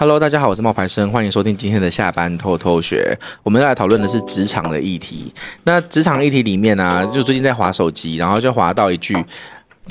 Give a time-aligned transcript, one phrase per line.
[0.00, 3.18] Hello，大家好，我是冒牌生，欢迎收听今天的下班偷偷学。
[3.42, 5.34] 我们要来讨论的是职场的议题。
[5.64, 9.16] 那职场的议题里面呢、啊，就最近在划手机，然后就划到一句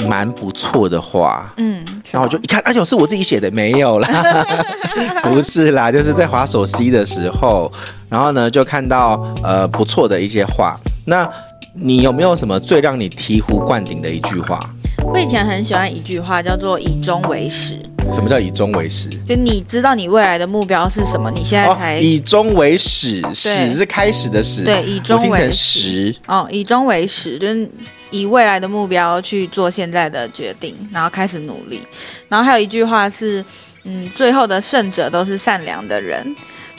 [0.07, 4.45] 蛮不错的话，嗯，然后我就一看，哎呦，是我自己写的，没有啦，
[5.23, 7.69] 不是啦，就是在划手机的时候，
[8.07, 10.79] 然后呢就看到呃不错的一些话。
[11.03, 11.29] 那
[11.73, 14.57] 你有没有什么最让你醍醐灌顶的一句话？
[15.03, 17.77] 我以前很喜欢一句话，叫做“以终为始”。
[18.09, 19.09] 什么叫以终为始？
[19.27, 21.29] 就你知道你未来的目标是什么？
[21.31, 24.63] 你现在才、哦、以终为始，始是开始的始。
[24.63, 26.15] 对，以终为始。
[26.25, 27.69] 哦，以终为始，就是
[28.11, 31.81] 以未来的目标去做现在的决定，然后开始努力。
[32.29, 33.43] 然后还有一句话是，
[33.83, 36.35] 嗯，最后的胜者都是善良的人，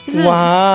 [0.07, 0.23] 就是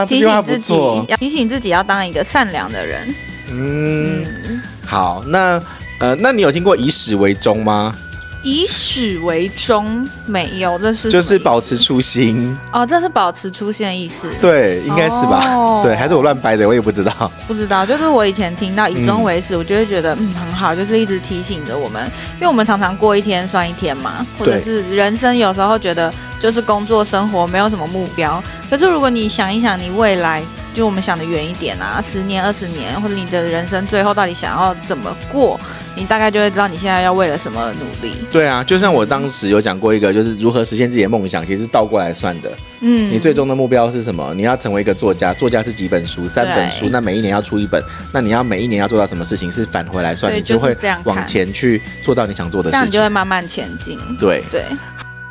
[0.06, 0.75] 提醒自己，
[1.09, 3.15] 要提醒自己要当一个善良的人。
[3.51, 5.61] 嗯，嗯好，那
[5.98, 7.97] 呃，那你有听过以始为终吗？
[8.45, 14.29] 以始为终，没有，这是就是保持初心哦，这是保持初心的意思。
[14.41, 15.43] 对，应该是吧？
[15.48, 17.33] 哦、对，还是我乱掰的，我也不知道。
[17.48, 30.42] 不知道，就是我以前听到以终为始，嗯、我就会觉得嗯很好，就是一直提醒着我们，因为我们常常过一天算一天嘛，或者是人生有时候觉得就是工作生活没有什么目标，可是如果你想一想，你未来。
[30.75, 35.58] 就我们想的远一点啊，十年、二十年，或者你的人生最后到底想要怎么过，
[35.94, 38.12] 你大概就会知道你现在要为了什么努力。
[38.33, 42.50] 对啊，就像我当时有讲过一个，就是如何实现自己的梦想，其实是倒过来算的。
[42.81, 44.34] 嗯，你最终的目标是什么？
[44.34, 46.27] 你要成为一个作家，作家是几本书？
[46.27, 49.50] 三本书，那每一年要出一本，那你要每一年要做到什么事情？
[49.50, 53.97] 是返回来算，你就会往前去做到你想做的事情，这样你就会慢慢前进。
[54.19, 54.62] 对对。
[54.62, 54.66] 对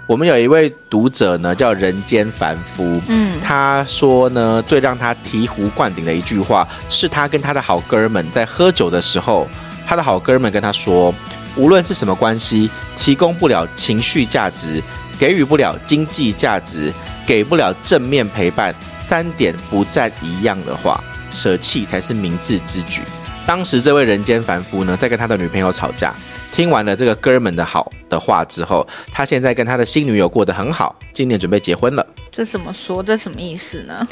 [0.06, 3.02] 我们有一位读者呢，叫人间凡夫。
[3.08, 9.48] 嗯，他说呢，最让他醍醐灌顶的一句话，是他跟他的好哥们在喝酒的时候，
[9.86, 11.14] 他的好哥们跟他说，
[11.56, 14.84] 无论是什么关系，提供不了情绪价值，
[15.18, 16.92] 给予不了经济价值，
[17.26, 23.02] 给不了正面陪伴，三点不占一样的话，舍弃才是明智之举。
[23.46, 26.13] 当时这位人间凡夫呢，在跟他的女朋友吵架。
[26.52, 32.06] 听完了这个哥们的好的话之后，他现在跟他的新女友过得很好，今年准备结婚了。
[32.31, 33.01] 这怎么说？
[33.01, 34.07] 这什么意思呢？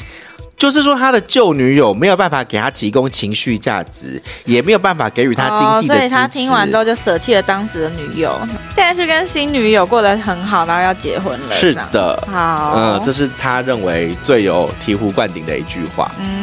[0.58, 6.06] 就是说，他的旧女友没有办法给他提供情绪价值，也没有办法给予他经济的支持。
[6.06, 8.38] 哦，所以他听完之后就舍弃了当时的女友，
[8.76, 11.52] 现在是跟新女友过得很好，然后要结婚了。
[11.52, 16.08] 是的，好，嗯，这是他认为最有醍醐灌顶的一句话。
[16.20, 16.41] 嗯，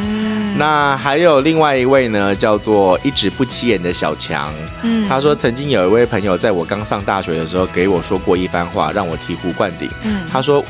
[0.60, 4.52] 那还有另外一位呢，叫做一直不起眼的小强。
[4.82, 9.90] 嗯，他说曾经有一位朋友在我刚上大学的时候给我说过一番话，让我醍醐灌顶。
[10.02, 10.62] 嗯，他说。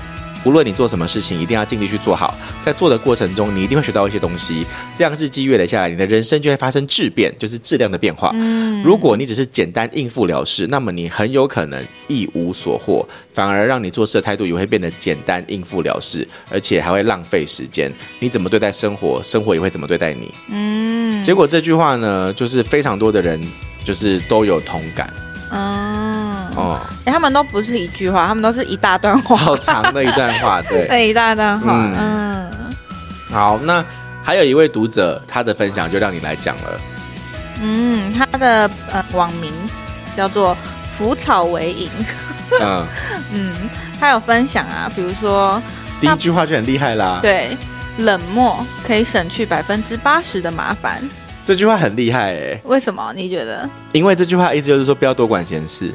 [0.42, 2.29] 无论你做什么事情，一定要尽力去做好。
[2.62, 4.66] 在做的过程中，你一定会学到一些东西。
[4.96, 8.30] 这样日积月累下来，你的人生就会发生质变，就是质量的变化。
[8.34, 17.92] 嗯，如果你只是简单应付了事，那么你很有可能一无所获，反而让你做事的态度也会变得简单应付了事，而且还会浪费时间。
[18.18, 20.32] 你怎么对待生活，生活也会怎么对待你。
[20.48, 23.40] 嗯，结果这句话呢，就是非常多的人
[23.84, 25.12] 就是都有同感。
[25.50, 26.20] 嗯。
[26.56, 31.72] 哦，哎，他们都不是一句话，他们都是一大段话，好长的一段话，对， 对，一大段话。
[31.72, 32.19] 嗯，嗯
[33.30, 33.84] 好，那
[34.22, 36.80] 还有一位读者，他的分享就让你来讲了。
[37.62, 39.52] 嗯，他的呃网名
[40.16, 40.56] 叫做
[40.88, 41.88] 腐草为营。
[42.60, 42.86] 嗯
[43.32, 43.54] 嗯，
[43.98, 45.62] 他有分享啊，比如说
[46.00, 47.56] 第一句话就很厉害啦，对，
[47.98, 51.00] 冷漠可以省去百分之八十的麻烦。
[51.44, 53.12] 这句话很厉害哎，为什么？
[53.14, 53.68] 你觉得？
[53.92, 55.94] 因为这句话意思就是说，不要多管闲事。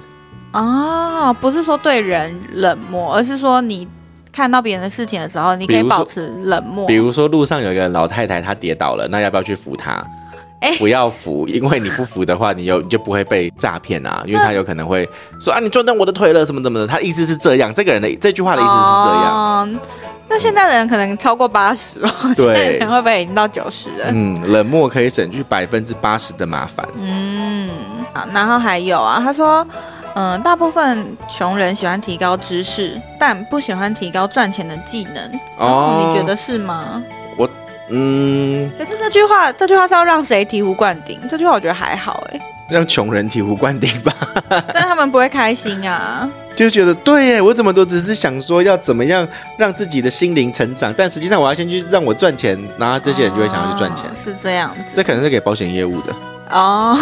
[0.53, 3.87] 哦，不是说对人冷漠，而是说你
[4.35, 6.85] 看到别人的事情的时候，你可以保持冷漠。
[6.85, 10.03] 比如说路上有一个老太太，她跌倒了，那要不要去扶她？
[10.61, 15.07] 哎，不要扶，因为你不扶的话，你有你就不会被诈骗啊， 因为他有可能会
[15.39, 16.87] 说啊，你撞到我的腿了，什么什么的。
[16.87, 19.33] 他意思是这样，这个人的这句话的意思是这样。
[19.33, 19.69] 哦，
[20.29, 24.05] 那现在的人可能超过八十了，对，可能会不会已经到九十了？
[24.11, 26.87] 嗯，冷漠可以省去百分之八十的麻烦。
[26.97, 27.69] 嗯，
[28.13, 29.65] 好，然后还有啊，他说。
[30.15, 35.39] 嗯，大部分穷人喜欢提高知识，但不喜欢提高赚钱的技能。
[35.57, 37.03] 哦，你觉得是吗？
[37.37, 37.49] 我，
[37.89, 41.19] 嗯，可是这句话，这句话是要让谁醍醐灌顶？
[41.29, 42.39] 这句话我觉得还好，哎，
[42.69, 44.13] 让穷人醍醐灌顶吧。
[44.73, 49.27] 但他们不会开心啊，就觉得对耶，我怎么都只是想说要怎么样
[49.57, 54.05] 让自己的心灵成长，但实际上我要先去让我赚钱，然后这些人就会想要去赚钱。
[54.05, 56.15] 哦，是这样子，这可能是给保险业务的
[56.51, 56.97] 哦。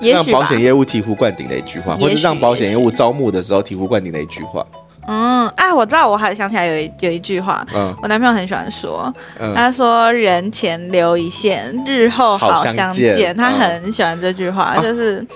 [0.00, 4.64] 让保险业务醍醐灌顶的一句话，或者让保险业务招募的时候醍醐灌顶的一句话。
[5.10, 9.10] 嗯，哎，我知道，我还想起来有一有一句话，嗯，我男朋友很喜欢说，
[9.40, 15.26] 嗯、他说“人前留一线，日后好相见”，他很喜欢这句话，嗯、就是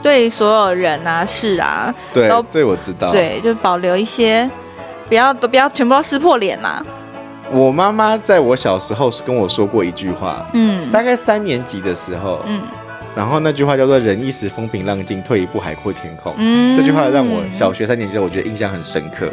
[0.00, 4.48] 对所有人啊、事啊，对，都，所以我知道，对，就保留一些
[5.08, 6.84] 不要都不要全部都撕破脸啦。
[7.50, 12.62] 我妈妈在我小时候是跟我说过一句话，嗯，大概三年级的时候，嗯，
[13.16, 16.34] 然后那句话叫做“忍一时风平浪静，退一步海阔天空”。
[16.36, 19.32] 嗯，这句话让我小学三年级我觉得印象很深刻。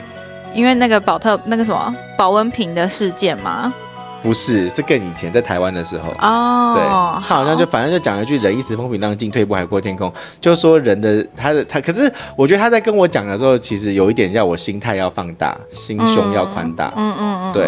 [0.53, 3.73] 因为那个宝特那个什么保温瓶的事件吗？
[4.21, 6.73] 不是，是更以前在台湾的时候哦。
[6.73, 6.81] 对，
[7.27, 10.09] 他好像就反正就讲了一句“忍一时风平浪静，退一步海阔天空”，
[10.39, 16.93] 就说人的他的他，可是我觉得他在跟我讲的时候，其实有一点要我心态要放大，心胸要宽大。
[16.95, 17.67] 嗯嗯嗯，对。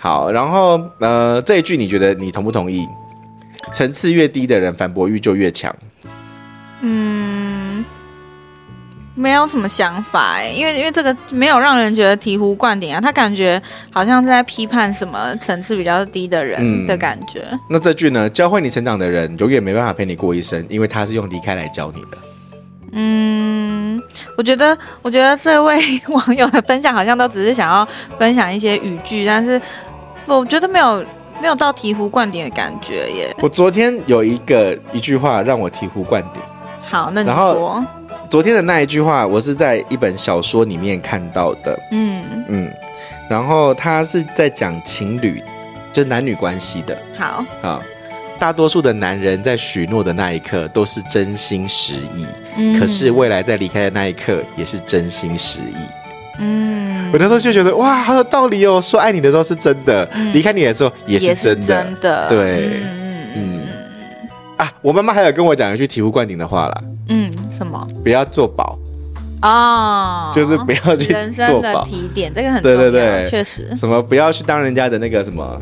[0.00, 2.86] 好，然后呃，这一句你觉得你同不同意？
[3.72, 5.74] 层次越低的人，反驳欲就越强。
[6.80, 7.84] 嗯。
[9.14, 13.60] 没有什么想法哎，因为因为这个没有让人觉得醍醐灌顶啊，他感觉
[13.90, 17.42] 好像是在批判什么层次比较低的人的感觉。
[17.50, 18.30] 嗯，那这句呢？
[18.30, 22.18] 教会你成长的人，永远没办法陪你过一生，因为他是用离开来教你的。
[22.92, 24.00] 嗯，
[24.36, 27.84] 我觉得我觉得这位网友的分享好像都只是想要
[28.20, 29.60] 分享一些语句，但是
[30.26, 31.04] 我觉得没有
[31.40, 33.34] 没有到醍醐灌顶的感觉耶。
[33.38, 36.42] 我昨天有一个一句话让我醍醐灌顶。
[36.86, 37.84] 好，那你说。
[38.28, 41.78] 昨天的那一句话，我是在一本小说里面看到的。
[41.92, 42.70] 嗯嗯，
[43.30, 45.42] 然后他是在讲情侣，
[45.94, 46.96] 就是男女关系的。
[47.16, 47.80] 好啊，
[48.38, 52.26] 大多数的男人在许诺的那一刻都是真心实意，
[52.58, 55.97] 嗯，可是未来在离开的那一刻也是真心实意。
[57.08, 58.80] 嗯，我那时候就觉得哇，好有道理哦！
[58.82, 61.66] 说爱你的时候是真的，嗯，离开你的时候也是真的。
[61.66, 63.60] 真的，对，嗯嗯
[64.58, 66.82] 啊，我妈妈还有跟我讲一句醍醐灌顶的话啦。
[67.08, 67.32] 嗯。
[67.56, 67.84] 什么？
[68.04, 68.78] 不要做保
[69.42, 71.18] 哦，就是不要去做。
[71.18, 72.78] 人生的提点，这个很重要。
[72.78, 73.76] 对对对，确实。
[73.76, 74.00] 什么？
[74.02, 75.60] 不要去当人家的那个什么？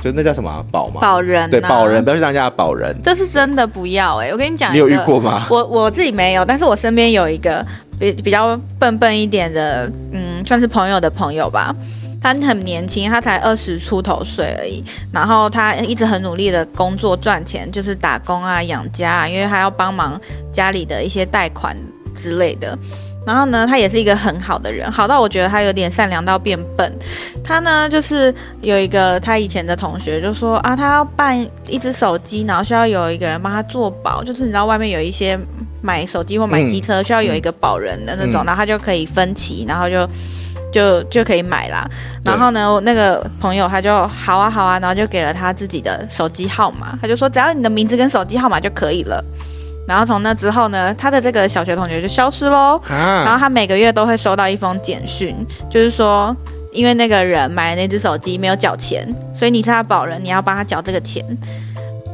[0.00, 1.00] 就那叫什么保吗？
[1.00, 1.50] 保人。
[1.50, 2.96] 对，保人，不要去当人家的保人。
[3.02, 4.30] 这是真的不要哎！
[4.30, 5.46] 我跟你讲，你有遇过吗？
[5.50, 7.64] 我我自己没有，但是我身边有一个
[7.98, 11.74] 比比较笨笨一点的，嗯，算是朋友的朋友吧。
[12.20, 14.82] 他很年轻，他才二十出头岁而已。
[15.12, 20.20] 然后他一直很努力的工作赚钱，就是打工啊养家啊，因为他要帮忙
[20.52, 21.76] 家里的一些贷款
[22.16, 22.76] 之类的。
[23.24, 26.92] 然后呢，他也是一个很好的人，好到我觉得他有点善良到变笨。
[27.44, 31.38] 他呢，就是有一个他以前的同学就说啊，他要办
[31.68, 35.38] 一只手机，然后需要有一个人帮他做保，就是你知道外面有一些
[35.82, 40.08] 买手机或买机车需要有一个保人的那种，嗯、然后他就可以分期，然后就。
[40.70, 41.88] 就就可以买啦，
[42.22, 49.24] 然后呢，那个朋友他就好啊好啊，然后就给了他自己的手机号码，他就说只要你的名字跟手机号码就可以了。
[49.86, 52.78] 然后从那之后呢，他的这个小学同学就消失喽。
[52.86, 55.34] 然后他每个月都会收到一封简讯，
[55.70, 56.36] 就是说
[56.70, 59.02] 因为那个人买了那只手机没有缴钱，
[59.34, 61.24] 所以你是他保人，你要帮他缴这个钱。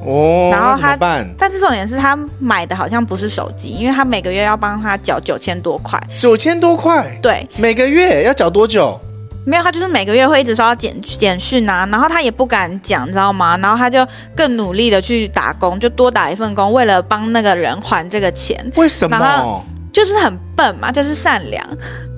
[0.05, 6.01] 哦，然后他，但这重点是他买的好像不是手机，因为他每个月要帮他缴九千多块。
[6.17, 7.19] 九千多块？
[7.23, 9.01] 对，每个月要缴多久？
[9.47, 13.59] 没有，他就是每个月会一直说要简简讯啊，然后他也不敢讲，你知道吗？
[13.59, 18.59] 然后他就更努力的去打工，就多打一份工，为了帮那个人还这个钱。
[18.77, 19.19] 为什么？
[19.19, 21.62] 然后就是很笨嘛，就是善良。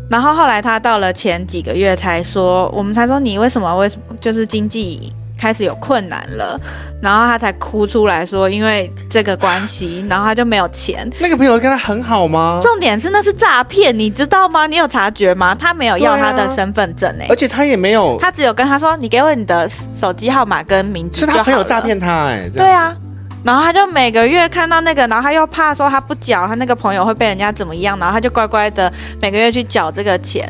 [0.09, 5.13] 然后后来他到了前几个月才说，我们才说你为什么为什么就是经济。
[5.39, 6.59] 开始有困难了，
[7.03, 11.09] 然后他才哭出来说，因为这个关系，然后他就没有钱。
[11.21, 12.59] 那个朋友跟他很好吗？
[12.63, 14.67] 重点是那是诈骗，你知道吗？
[14.67, 15.55] 你有察觉吗？
[15.55, 21.21] 他没有要他的身份证哎、欸，而且他也没有，他只有跟他说，你给我你的手机号码跟名字。
[21.21, 22.97] 是他朋友诈骗他哎、欸，对啊，
[23.45, 30.49] 然后他就每个月看到那个，然后他又怕说他不缴，他那个朋友会被人家怎么样，然后他就乖乖的每个月去缴这个钱，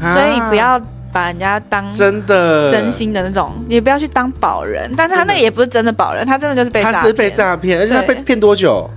[0.00, 0.78] 啊、所以不要。
[1.14, 4.90] 把人家当真的真心的那种，你不要去当保人。
[4.96, 6.82] 但是他那个也不是真的保人，他真的就是被。
[6.82, 8.90] 他是被诈骗，而且他被骗多久？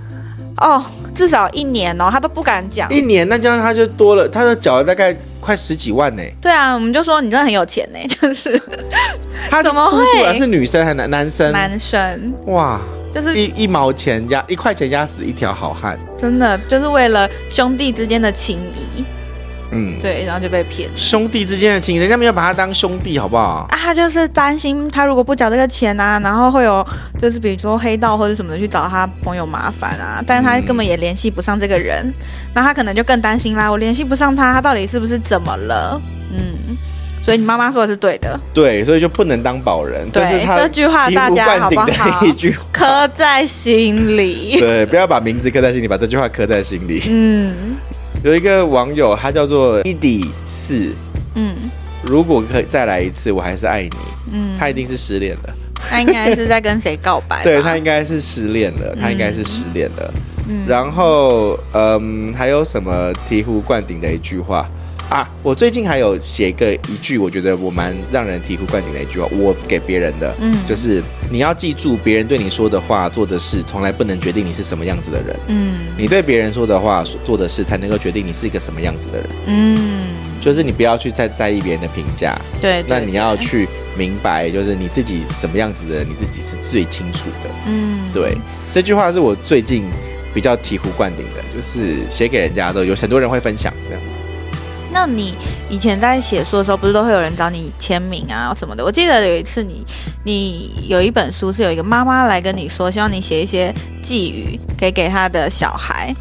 [0.56, 0.84] 哦，
[1.14, 2.92] 至少一年哦，他都不敢讲。
[2.92, 6.22] 一年，那这样他就多了，他就缴了大概快十几万呢。
[6.40, 8.60] 对啊，我们就说你真的很有钱呢， 就是
[9.48, 10.36] 他怎么会？
[10.36, 11.52] 是女生还是男男生？
[11.52, 12.34] 男生。
[12.46, 12.80] 哇，
[13.14, 19.04] 就是一一毛钱压一块钱压死一条好汉，真的就是为了兄弟之间的情谊。
[19.70, 20.88] 嗯，对，然后就被骗。
[20.96, 23.66] 兄弟之间的情，人家没有把他当兄弟，好不好？
[23.70, 26.86] 啊，他就是担心他如果不缴这个钱啊，然后会有
[27.20, 32.12] 就是比如说黑道或者什么的去找他朋友麻烦啊，但是他根本也联系不上这个人，
[32.54, 33.70] 那、嗯、他可能就更担心啦。
[33.70, 36.00] 我联系不上他，他到底是不是怎么了？
[36.32, 36.76] 嗯，
[37.22, 38.40] 所以你妈妈说的是对的。
[38.54, 40.08] 对，所以就不能当保人。
[40.10, 42.24] 对，这句话大家好不好？
[42.24, 44.58] 一句话刻在心里。
[44.58, 47.02] 对，不要把名字刻在心里，把这句话刻在心里。
[47.10, 47.76] 嗯。
[48.24, 50.92] 有一个网友，他叫做伊迪四，
[51.34, 51.54] 嗯，
[52.02, 53.90] 如果可以再来一次，我还是爱你，
[54.32, 57.42] 嗯，他一定是失恋了，他应该是在跟谁告白？
[57.44, 60.14] 对，他应该是失恋了，他应该是失恋了，
[60.48, 64.68] 嗯，然后嗯，还有什么醍醐灌顶的一句话？
[65.10, 80.10] 啊，我最近还有写个一句，我觉得我蛮让人醍醐灌顶的一句话，我给别人的，嗯，就是你要记住，别人对你说的话、做的事，从来不能决定你是什么样子的人，嗯，你对别人说的话、做的事，才能够决定你是一个什么样子的人，嗯，
[80.42, 88.36] 就是你不要去再在意别人的评价，对，那你要去明白，就是你自己什么样子的人，你自己是最清楚的，嗯，对，
[88.70, 89.84] 这句话是我最近
[90.34, 94.02] 比较醍醐灌顶的，就是写给人家的，有很多人会分享这样。
[94.92, 95.34] 那你
[95.68, 98.84] 以前在写书的时候，不是都会有人找你签名啊什么的？
[98.84, 99.84] 我记得有一次你，
[100.24, 106.14] 你有一本书是有一个妈妈来跟你说，希望你写一些寄语给给他的小孩。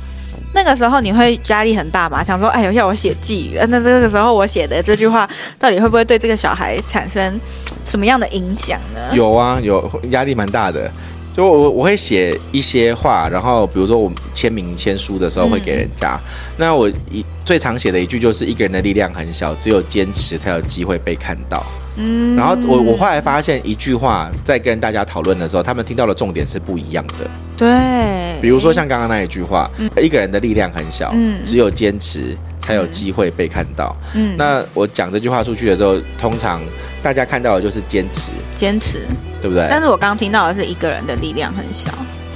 [0.53, 2.23] 那个时候你会压力很大吗？
[2.23, 7.39] 想说，哎有，要我写寄语，那这个时候我写的这句话，到底会不会对这个小孩产生
[7.85, 8.99] 什么样的影响呢？
[9.13, 10.91] 有啊，有压力蛮大的。
[11.33, 16.19] 就我我会写一些话，然后比如说我签名签书的时候会给人家。
[16.57, 21.65] 那我一最常写的一句就是一个人的力量很小，只有坚持才有机会被看到。
[21.95, 27.25] 嗯，然后我我后来发现一句话在跟大家讨论的时候，他们听到的重点是不一样的。
[27.55, 33.95] 对，比如说像刚刚那一句话，嗯、一个人的力量很小，嗯、只有坚持才有机会被看到。
[34.13, 36.61] 嗯，那我讲这句话出去的时候，通常
[37.01, 39.07] 大家看到的就是坚持，坚持。
[39.41, 39.65] 对不对？
[39.69, 41.91] 但是我刚刚听到的是一个人的力量很小。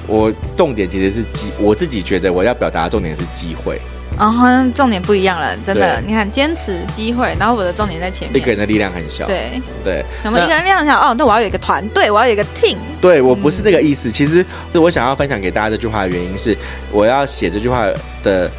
[0.07, 3.81] 我重点其实是机，我自己觉得我要表达的重点是机会。
[4.17, 6.01] 啊、哦，重点不一样了，真的。
[6.05, 8.41] 你看，坚持机会，然后我的重点在前面。
[8.41, 9.25] 一个人的力量很小。
[9.25, 10.05] 对对。
[10.21, 10.99] 什么一个人力量很小？
[10.99, 12.77] 哦，那我要有一个团队，我要有一个 team。
[12.99, 14.09] 对，我不是那个意思。
[14.09, 16.55] 嗯、其实我想要分享给大家这句话的原因是，
[16.91, 17.87] 我要写这句话
[18.21, 18.49] 的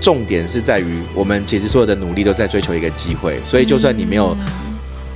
[0.00, 4.36] 重点是在于，我们其实所有的努力都在追求一个机会，所以就算你没有。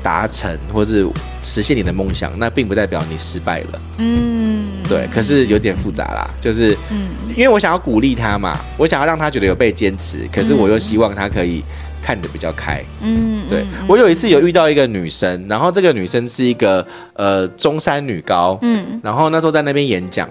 [0.03, 1.07] 嗯达成或是
[1.43, 3.81] 实现你的梦想，那并不代表你失败了。
[3.99, 5.07] 嗯，对。
[5.13, 11.63] 可是有点复杂啦，就是，嗯，因为我想要鼓励他嘛，我想要让他觉得有被坚持，可是我又希望他可以
[12.03, 12.85] 看得比较开。
[13.01, 13.65] 嗯，对。
[13.87, 20.29] 我有一次有遇到一个女生，然后这个女生是一个呃中山女高，嗯，然后那时候在那边演讲，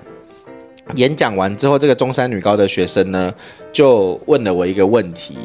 [0.96, 3.34] 演讲完之后，这个中山女高的学生呢
[3.72, 5.38] 就问了我一个问题，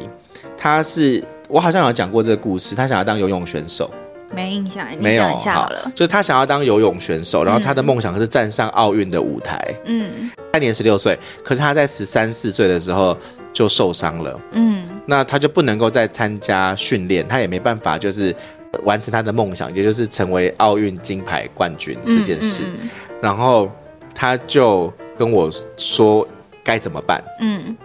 [0.57, 3.89] 他是我好像有讲过这个故事，他想要当游泳选手。
[4.35, 5.81] 没印象，你讲一下好了。
[5.83, 9.73] 好，就是他想要当游泳选手，然后他的梦想是站上奥运的舞台。
[9.85, 13.17] 嗯，他年十六岁，可是他在十三四岁的时候
[13.53, 14.39] 就受伤了。
[14.51, 18.35] 嗯，那他就不能够再参加训练，他也没办法就是
[18.83, 22.63] 完成他的梦想，也就是成为奥运金牌冠军这件事。
[22.65, 22.89] 嗯嗯嗯、
[23.21, 23.71] 然后
[24.13, 26.27] 他就跟我说
[26.63, 27.23] 该怎么办。
[27.39, 27.75] 嗯，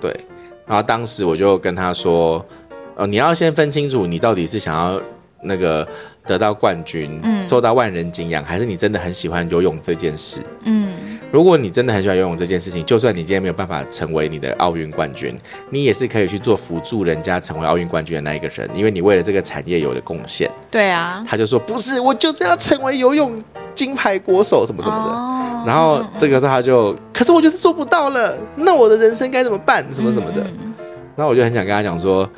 [0.00, 0.14] 对。
[0.66, 2.44] 然后当时我就跟他说
[2.96, 5.00] ：“呃，你要先分清楚，你到底是想要。”
[5.42, 5.86] 那个
[6.26, 10.40] 得到冠军，嗯，受到万人敬仰，还是你真的很喜欢游泳这件事？
[10.64, 10.92] 嗯，
[11.32, 15.36] 如果你真的很喜欢游泳这件事情，就算你今天没有办法成为你的奥运冠军，
[15.70, 20.50] 你也是可以去做辅助人家成为奥运冠军的那一个人，因为你为了这个产业有了贡献。
[20.70, 23.36] 对啊，他就说不是，我就是要成为游泳
[23.74, 25.10] 金牌国手什么什么的。
[25.12, 29.84] 哦，然后这个时候他就，可是我就是做不到了，那我的人生该怎么办？
[29.92, 30.42] 什么什么的。
[30.42, 30.72] 嗯，
[31.16, 32.28] 然后我就很想跟他讲说。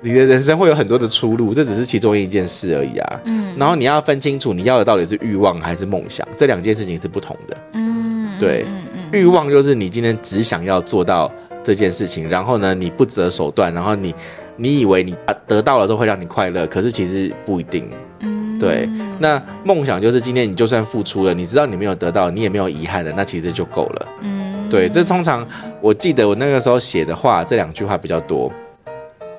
[0.00, 3.20] 你的人生会有很多的出路，这只是其中一件事而已啊。
[3.24, 7.56] 嗯，然后你要分清楚，你要的到底是欲望还是梦想，这两件事情是不同的。
[7.72, 8.64] 嗯，对，
[9.12, 11.30] 欲望就是你今天只想要做到
[11.64, 14.14] 这件事情，然后呢，你不择手段，然后你
[14.56, 17.90] 你以为你得到了都会让你快乐，可是其实不一定。
[18.20, 18.88] 嗯，对。
[19.18, 24.06] 那梦想就是今天你就算付出了，你知道你没有得到，你也没有遗憾的，那其实就够了。
[24.20, 24.88] 嗯，对。
[24.88, 25.44] 这通常
[25.80, 28.52] 我记得我那个时候写的话，这两句话比较多。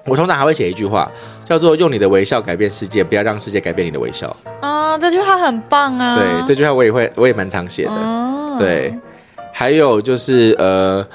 [0.05, 1.09] 我通常还会写一句话，
[1.45, 6.17] 叫做“用你的微笑改变世界，不要让世界改变你的微笑。”哦，这句话很棒啊！
[6.17, 7.91] 对，这句话我也会，我也蛮常写的。
[7.91, 8.97] 哦，对，
[9.53, 11.05] 还有就是呃，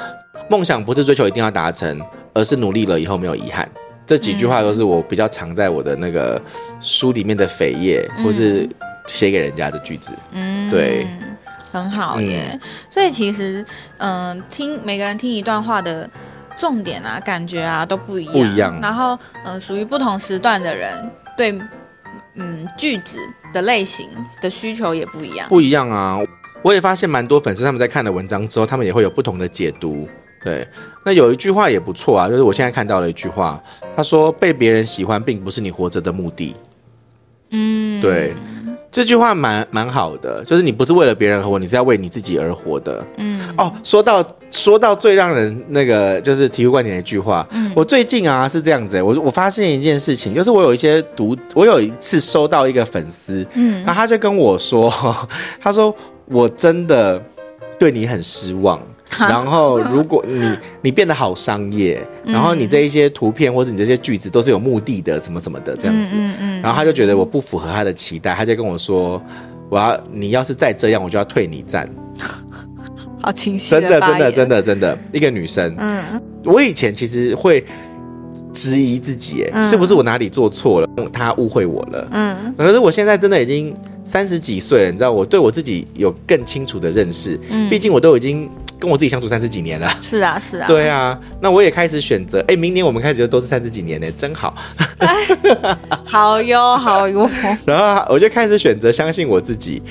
[0.48, 2.00] 梦想不是追求一定要达成，
[2.34, 3.68] 而是努力了以后没有遗憾。
[4.06, 6.40] 这几句话都是我比较常在我的那个
[6.80, 8.68] 书里面的扉页，嗯、或是
[9.06, 10.12] 写给人家的句子。
[10.30, 11.06] 嗯，对，
[11.72, 12.50] 很好耶。
[12.52, 12.60] 嗯、
[12.90, 13.64] 所以其实，
[13.98, 16.08] 嗯、呃，听每个人听一段话的。
[16.56, 18.32] 重点啊，感觉啊都不一样。
[18.32, 18.80] 不一样。
[18.80, 21.58] 然后，嗯、呃，属于不同时段的人，对，
[22.34, 23.18] 嗯，句子
[23.52, 24.08] 的类型
[24.40, 25.48] 的需求也不一样。
[25.48, 26.18] 不一样啊！
[26.62, 30.08] 我也发现蛮多粉丝他们在看了文章之后，他们也会有不同的解读。
[30.42, 30.66] 对，
[31.04, 33.62] 那有一句话也不错啊，就是我现在看到了一句话，
[33.96, 36.54] 他说：“被别人喜欢，并不是你活着的目的。”
[37.50, 38.34] 嗯，对。
[38.94, 43.04] 这句话蛮蛮好的，就是你不是为了别人而活，你是要为你自己而活的。
[43.16, 54.88] 嗯，哦，说到说到最让人那个就是醍醐灌顶的一句话，嗯，我最近啊是这样子，我我发现一件事情，就是我有一些读，我有一次收到一个粉丝，嗯，然后他就跟我说，
[55.60, 55.92] 他说
[56.26, 57.20] 我真的
[57.76, 58.80] 对你很失望。
[59.18, 69.22] 然后如果你你变得好商业，然后你这一些图片或者你这些句子都是有目的的，什么什么的这样子，嗯嗯，然后他就觉得我不符合他的期待，他就跟我说，
[69.68, 71.88] 我要你要是再这样，我就要退你站。
[73.22, 76.02] 好清晰，真的真的真的真的一个女生，嗯，
[76.44, 77.64] 我以前其实会。
[78.54, 80.88] 质疑自己，哎，是不是我哪里做错了？
[81.12, 82.08] 他误会我了。
[82.12, 87.38] 嗯，可是我现在真的已经三十几岁了，你知道，我对我自己有更清楚的认识。
[87.50, 89.92] 嗯，毕竟我都已经跟我自己相处三十几年了。
[90.00, 90.66] 是啊，是啊。
[90.68, 92.42] 对啊，那我也开始选择。
[92.46, 94.54] 哎，明年我们开始就都是三十几年呢，真好。
[96.04, 97.28] 好哟，好哟。
[97.66, 99.82] 然后我就开始选择相信我自己。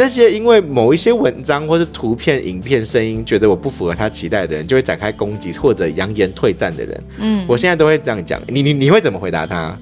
[0.00, 7.04] 那些因为某一些文章或是图片、影片、声音，觉得我不符合他期待的人，就会展开攻击或者扬言退战的人。
[7.18, 8.40] 嗯，我现在都会这样讲。
[8.48, 9.78] 你你你会怎么回答他？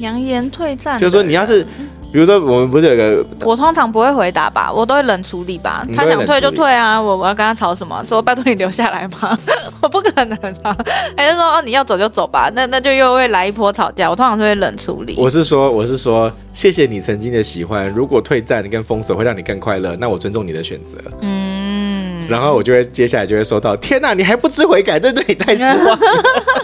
[0.00, 1.66] 扬言退战，就是说你要是。
[2.12, 5.82] 比如说，我们不是有个，我通常不会回答吧，我都会冷处理吧。
[5.96, 8.04] 他想退就退啊，我我要跟他吵什么？
[8.06, 9.36] 说拜托你留下来吗？
[9.80, 10.76] 我不可能啊。
[11.16, 12.50] 还是说哦，你要走就走吧？
[12.54, 14.10] 那那就又会来一波吵架。
[14.10, 15.16] 我通常都会冷处理。
[15.16, 17.88] 我是说，我是说，谢谢你曾经的喜欢。
[17.88, 20.98] 如果退战跟封锁会让你更快乐，那我尊重你的选择。
[21.22, 22.22] 嗯。
[22.28, 25.98] 然后我就会接下来就会收到，天哪，你还不知悔改，这对你太失望。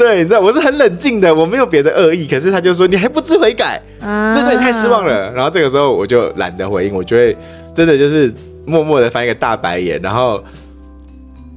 [0.00, 2.26] 对，你知道我是很冷静的，我没有别的恶意。
[2.26, 5.30] 可是他就说你还不知悔改，嗯，这对你太失望了。
[5.32, 7.36] 然后这个时候我就懒得回应，我就会
[7.74, 8.32] 真的就是
[8.64, 10.00] 默默的翻一个大白眼。
[10.00, 10.42] 然后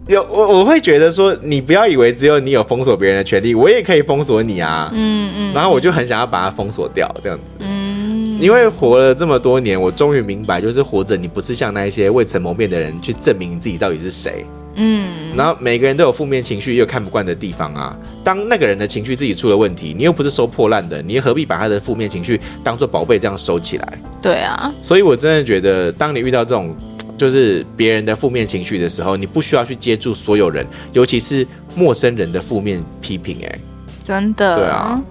[0.08, 4.92] 有我我会觉得说，你不要以为只有你有封锁别人的权利，我也可以封锁你啊。
[4.94, 5.54] 嗯嗯。
[5.54, 7.56] 然后我就很想要把它封锁掉，这样子。
[7.60, 8.38] 嗯。
[8.42, 14.46] 因为活了这么多年，我终于明白，就是活着你不是像那一些未曾谋面的人去证明你自己到底是谁。
[14.76, 17.98] 嗯，然后每个人都有负面情绪，也有看不惯的地方啊。
[18.24, 24.00] 当那个人的情绪自己出了问题，你又不是收破烂的，你何必把他的负面情绪当做宝贝这样收起来？
[24.22, 26.76] 对啊，所以我真的觉得，当你遇到这种
[27.18, 33.38] 就是别人的负面情绪的时候，你不需要去接住所有人，尤其是陌生人的负面批评。
[33.46, 33.60] 哎，
[34.04, 35.02] 真的，对啊，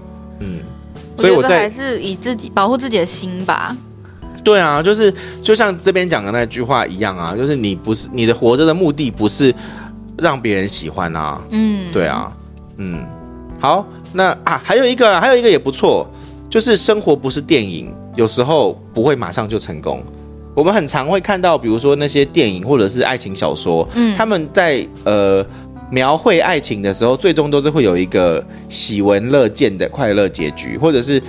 [0.40, 0.58] 嗯，
[1.16, 3.76] 所以我在还是以自己保护自己的心吧。
[4.44, 9.54] 对啊，就是就像这边讲的那句话一样啊，就是你不是你的活着的目的不是
[10.18, 12.36] 让别人喜欢啊，嗯，对啊，
[12.76, 13.04] 嗯，
[13.60, 16.08] 好，那啊还有一个啦，还有一个也不错，
[16.50, 20.02] 就是生活不是电影，有时候不会马上就成功。
[20.54, 25.46] 我们很常会看到，比如说那些电影或者是爱情小说，嗯，他们在呃
[25.90, 31.22] 描绘爱情的时候，最终都是会有一个喜闻乐见的快乐结局，或者是。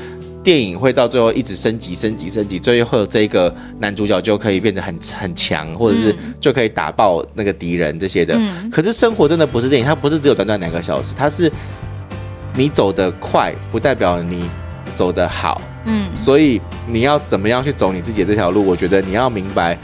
[0.43, 8.35] 电影会到最后一直升级、升级、升级，最后这个男主角就可以变得很很强，或者是就可以打爆那个敌人这些的。
[8.37, 8.69] 嗯。
[8.69, 11.49] 可是生活真的不是电影，它不是只有短短两个小时，它是
[12.53, 14.49] 你走得快不代表你
[14.93, 15.61] 走得好。
[15.85, 16.09] 嗯。
[16.13, 18.65] 所以你要怎么样去走你自己的这条路？
[18.65, 19.77] 我觉得你要明白，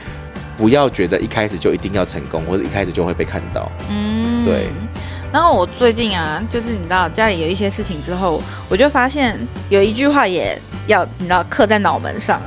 [0.57, 3.71] 不要觉得一开始就一定要成功，或者一开始就会被看到。
[3.89, 4.43] 嗯。
[4.43, 4.67] 对。
[5.31, 9.39] 然后我最近啊，就是你知道家里有一些事情之后，我就发现
[9.69, 12.41] 有一句话也要你知道刻在脑门上，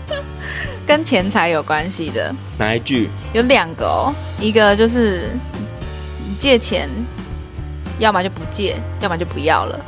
[0.86, 2.34] 跟钱财有关系的。
[2.58, 3.08] 哪一句？
[3.32, 5.34] 有两个哦，一个就是
[6.36, 6.90] 借钱，
[7.98, 9.80] 要么就不借，要么就不要了。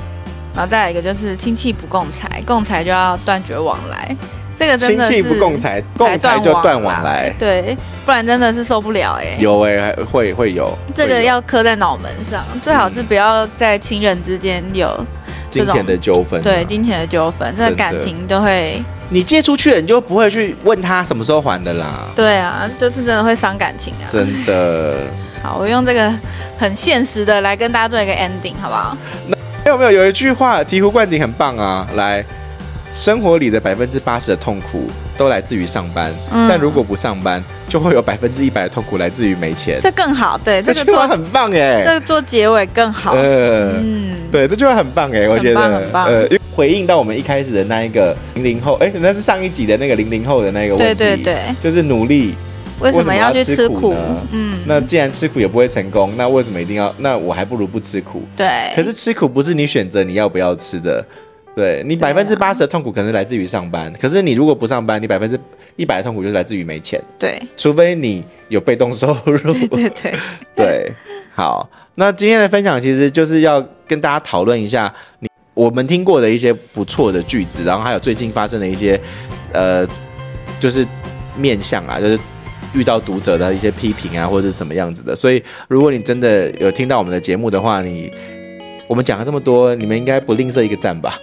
[0.55, 4.16] 然后再来一个就是亲戚不共财，共财就要断绝往来。
[4.59, 9.37] 这个真的是亲戚不共财，共财就断往来，对，不然真的是受不了哎。
[9.38, 14.88] 有哎，会会有，这个要刻在脑门上，最好是不要在亲人之间有
[15.51, 18.83] 金钱的纠纷，对，金钱的纠纷，这个感情都会。
[19.09, 22.09] 你借出去了，你就不会去问他什么时候还的啦。
[22.16, 24.05] 对啊，就是真的会伤感情啊。
[24.09, 24.97] 真的。
[25.45, 26.12] 好，我用这个
[26.59, 28.97] 很现实的来跟大家做一个 ending，好不好？
[29.29, 32.25] 那有没有有一句话醍醐灌顶，很棒啊，来。
[32.92, 34.85] 生活里的百分之八十的痛苦
[35.16, 39.79] 都来自于上班，嗯、但如果不上班，就会有百分之一百的痛苦来自于没钱。
[39.83, 43.12] 这更好，对，这句话很棒哎，这个做结尾更好。
[43.12, 46.07] 呃、嗯，对，这句话很棒哎，我觉得很棒。
[46.07, 52.35] 呃，回应到我们一开始的那一个零零后，哎，那是上一集的那个零零后的那个问题，对对对，就是努力
[52.81, 54.27] 为什么要去吃苦呢？
[54.31, 56.94] 嗯，那既然吃苦也不会成功，那为什么一定要？
[56.99, 58.22] 那我还不如不吃苦。
[58.37, 61.05] 对，可是吃苦不是你选择你要不要吃的。
[61.57, 65.40] 对，你百分之八十的痛苦可能来自于上班，啊、可是你如果不上班，你百分之
[65.77, 67.03] 一百的痛苦就是来自于没钱。
[67.19, 69.38] 对，除非你有被动收入。
[69.38, 70.14] 对 对对，
[70.55, 70.92] 对。
[71.35, 79.01] 好，那今天的分享其实就是要跟大家讨论一下你我们听过的一些不错的句子，然后还有最近发生的一些
[79.55, 79.88] 呃，
[80.61, 80.87] 就是
[81.38, 82.19] 面向啊，就是
[82.75, 85.16] 遇到读者的一些批评啊，或者是什么样子的。
[85.16, 88.12] 所以，如果你真的有听到我们的节目的话，你。
[88.88, 91.14] 我们讲了这么多，你们应该不吝啬一个赞吧，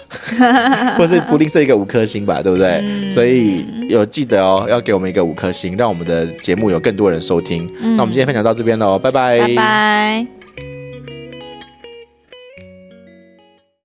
[0.97, 2.79] 或是不吝啬一个五颗星吧，对不对？
[2.83, 7.69] 嗯、所以有记得哦，要给我们一个五颗星，让我们的节目有更多人收听。
[7.81, 9.39] 嗯、那我们今天分享到这边喽，拜拜。
[9.39, 10.42] 拜拜。